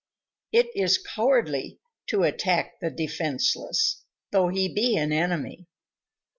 [0.51, 5.67] _It is cowardly to attack the defenseless, though he be an enemy.